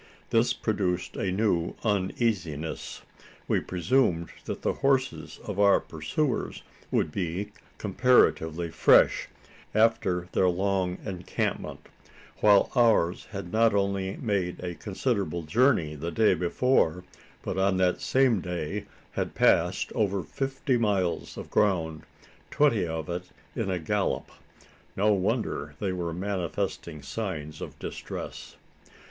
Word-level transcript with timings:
This 0.31 0.51
produced 0.51 1.15
a 1.15 1.31
new 1.31 1.75
uneasiness. 1.83 3.03
We 3.47 3.59
presumed 3.59 4.29
that 4.45 4.63
the 4.63 4.73
horses 4.81 5.39
of 5.45 5.59
our 5.59 5.79
pursuers 5.79 6.63
would 6.89 7.11
be 7.11 7.51
comparatively 7.77 8.71
fresh 8.71 9.27
after 9.75 10.27
their 10.31 10.49
long 10.49 10.93
rest 10.93 10.99
at 11.01 11.05
their 11.05 11.17
encampment 11.17 11.87
while 12.37 12.71
ours 12.75 13.25
had 13.29 13.51
not 13.53 13.75
only 13.75 14.17
made 14.17 14.59
a 14.61 14.73
considerable 14.73 15.43
journey 15.43 15.93
the 15.93 16.09
day 16.09 16.33
before, 16.33 17.03
but 17.43 17.59
on 17.59 17.77
that 17.77 18.01
same 18.01 18.41
day 18.41 18.85
had 19.11 19.35
passed 19.35 19.91
over 19.93 20.23
fifty 20.23 20.77
miles 20.79 21.37
of 21.37 21.51
ground 21.51 22.01
twenty 22.49 22.87
of 22.87 23.07
it 23.07 23.29
in 23.55 23.69
a 23.69 23.77
gallop! 23.77 24.31
No 24.95 25.13
wonder 25.13 25.75
they 25.79 25.91
were 25.91 26.11
manifesting 26.11 27.03
signs 27.03 27.61
of 27.61 27.77
distress. 27.77 28.55